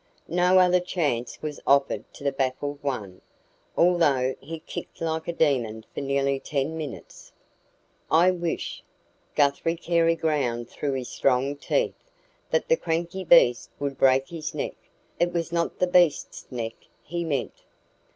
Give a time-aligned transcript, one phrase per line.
[0.27, 3.21] No other chance was offered to the baffled one,
[3.77, 7.31] although he kicked like a demon for nearly ten minutes.
[8.09, 8.81] "I wish,"
[9.35, 11.93] Guthrie Carey ground through his strong teeth,
[12.49, 14.73] "that the cranky beast would break his neck."
[15.19, 16.73] It was not the beast's neck
[17.03, 17.61] he meant.